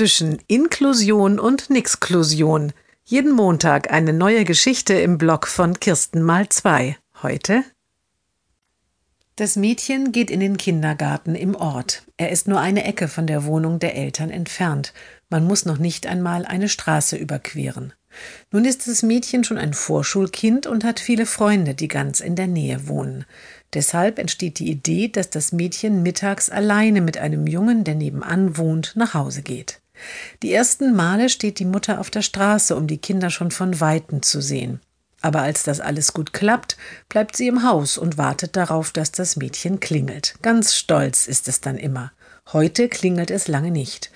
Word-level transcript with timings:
zwischen 0.00 0.38
Inklusion 0.46 1.38
und 1.38 1.68
Nixklusion. 1.68 2.72
Jeden 3.04 3.32
Montag 3.32 3.92
eine 3.92 4.14
neue 4.14 4.44
Geschichte 4.46 4.94
im 4.94 5.18
Blog 5.18 5.46
von 5.46 5.78
Kirsten 5.78 6.22
mal 6.22 6.48
zwei. 6.48 6.96
Heute 7.22 7.64
das 9.36 9.56
Mädchen 9.56 10.12
geht 10.12 10.30
in 10.30 10.40
den 10.40 10.58
Kindergarten 10.58 11.34
im 11.34 11.54
Ort. 11.54 12.02
Er 12.18 12.30
ist 12.30 12.46
nur 12.46 12.60
eine 12.60 12.84
Ecke 12.84 13.08
von 13.08 13.26
der 13.26 13.44
Wohnung 13.44 13.78
der 13.78 13.94
Eltern 13.94 14.30
entfernt. 14.30 14.92
Man 15.30 15.46
muss 15.46 15.64
noch 15.64 15.78
nicht 15.78 16.06
einmal 16.06 16.44
eine 16.44 16.68
Straße 16.68 17.16
überqueren. 17.16 17.94
Nun 18.50 18.66
ist 18.66 18.86
das 18.86 19.02
Mädchen 19.02 19.44
schon 19.44 19.56
ein 19.56 19.72
Vorschulkind 19.72 20.66
und 20.66 20.84
hat 20.84 21.00
viele 21.00 21.24
Freunde, 21.24 21.74
die 21.74 21.88
ganz 21.88 22.20
in 22.20 22.36
der 22.36 22.48
Nähe 22.48 22.86
wohnen. 22.88 23.24
Deshalb 23.72 24.18
entsteht 24.18 24.58
die 24.58 24.70
Idee, 24.70 25.08
dass 25.08 25.30
das 25.30 25.52
Mädchen 25.52 26.02
mittags 26.02 26.50
alleine 26.50 27.00
mit 27.00 27.16
einem 27.16 27.46
Jungen, 27.46 27.84
der 27.84 27.94
nebenan 27.94 28.58
wohnt, 28.58 28.92
nach 28.96 29.14
Hause 29.14 29.40
geht. 29.40 29.79
Die 30.42 30.52
ersten 30.52 30.94
Male 30.94 31.28
steht 31.28 31.58
die 31.58 31.64
Mutter 31.64 32.00
auf 32.00 32.10
der 32.10 32.22
Straße, 32.22 32.76
um 32.76 32.86
die 32.86 32.98
Kinder 32.98 33.30
schon 33.30 33.50
von 33.50 33.80
weitem 33.80 34.22
zu 34.22 34.40
sehen. 34.40 34.80
Aber 35.22 35.42
als 35.42 35.62
das 35.62 35.80
alles 35.80 36.12
gut 36.12 36.32
klappt, 36.32 36.76
bleibt 37.08 37.36
sie 37.36 37.48
im 37.48 37.62
Haus 37.62 37.98
und 37.98 38.16
wartet 38.16 38.56
darauf, 38.56 38.90
dass 38.90 39.12
das 39.12 39.36
Mädchen 39.36 39.80
klingelt. 39.80 40.34
Ganz 40.42 40.74
stolz 40.74 41.26
ist 41.26 41.46
es 41.46 41.60
dann 41.60 41.76
immer. 41.76 42.12
Heute 42.52 42.88
klingelt 42.88 43.30
es 43.30 43.46
lange 43.46 43.70
nicht. 43.70 44.10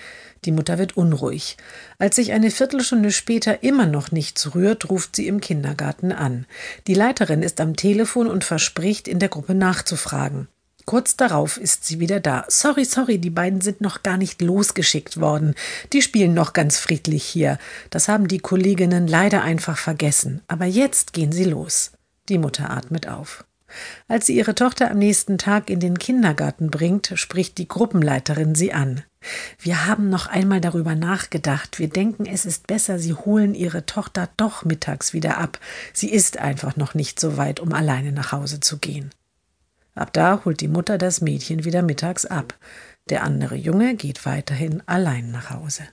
Die 0.44 0.52
Mutter 0.52 0.78
wird 0.78 0.96
unruhig. 0.96 1.56
Als 1.98 2.16
sich 2.16 2.32
eine 2.32 2.50
Viertelstunde 2.50 3.12
später 3.12 3.62
immer 3.62 3.86
noch 3.86 4.12
nichts 4.12 4.54
rührt, 4.54 4.90
ruft 4.90 5.16
sie 5.16 5.26
im 5.26 5.40
Kindergarten 5.40 6.12
an. 6.12 6.46
Die 6.86 6.94
Leiterin 6.94 7.42
ist 7.42 7.60
am 7.60 7.76
Telefon 7.76 8.26
und 8.26 8.44
verspricht, 8.44 9.08
in 9.08 9.18
der 9.18 9.28
Gruppe 9.28 9.54
nachzufragen. 9.54 10.48
Kurz 10.84 11.16
darauf 11.16 11.56
ist 11.56 11.86
sie 11.86 11.98
wieder 12.00 12.20
da. 12.20 12.44
Sorry, 12.48 12.84
sorry, 12.84 13.18
die 13.18 13.30
beiden 13.30 13.60
sind 13.60 13.80
noch 13.80 14.02
gar 14.02 14.16
nicht 14.16 14.42
losgeschickt 14.42 15.20
worden. 15.20 15.54
Die 15.92 16.02
spielen 16.02 16.34
noch 16.34 16.52
ganz 16.52 16.78
friedlich 16.78 17.24
hier. 17.24 17.58
Das 17.90 18.08
haben 18.08 18.28
die 18.28 18.38
Kolleginnen 18.38 19.06
leider 19.06 19.42
einfach 19.42 19.78
vergessen. 19.78 20.42
Aber 20.46 20.66
jetzt 20.66 21.12
gehen 21.12 21.32
sie 21.32 21.44
los. 21.44 21.92
Die 22.28 22.38
Mutter 22.38 22.70
atmet 22.70 23.08
auf. 23.08 23.44
Als 24.08 24.26
sie 24.26 24.36
ihre 24.36 24.54
Tochter 24.54 24.90
am 24.90 24.98
nächsten 24.98 25.38
Tag 25.38 25.70
in 25.70 25.80
den 25.80 25.98
Kindergarten 25.98 26.70
bringt, 26.70 27.12
spricht 27.14 27.58
die 27.58 27.66
Gruppenleiterin 27.66 28.54
sie 28.54 28.72
an. 28.72 29.02
Wir 29.58 29.86
haben 29.86 30.10
noch 30.10 30.26
einmal 30.26 30.60
darüber 30.60 30.94
nachgedacht. 30.94 31.78
Wir 31.78 31.88
denken, 31.88 32.26
es 32.26 32.44
ist 32.44 32.66
besser, 32.66 32.98
Sie 32.98 33.14
holen 33.14 33.54
Ihre 33.54 33.86
Tochter 33.86 34.28
doch 34.36 34.64
mittags 34.64 35.14
wieder 35.14 35.38
ab. 35.38 35.58
Sie 35.94 36.10
ist 36.10 36.36
einfach 36.36 36.76
noch 36.76 36.94
nicht 36.94 37.18
so 37.18 37.38
weit, 37.38 37.58
um 37.58 37.72
alleine 37.72 38.12
nach 38.12 38.32
Hause 38.32 38.60
zu 38.60 38.78
gehen. 38.78 39.10
Ab 39.94 40.12
da 40.12 40.44
holt 40.44 40.60
die 40.60 40.68
Mutter 40.68 40.98
das 40.98 41.20
Mädchen 41.20 41.64
wieder 41.64 41.82
mittags 41.82 42.26
ab. 42.26 42.58
Der 43.08 43.22
andere 43.22 43.54
Junge 43.54 43.94
geht 43.94 44.26
weiterhin 44.26 44.82
allein 44.86 45.30
nach 45.30 45.50
Hause. 45.50 45.84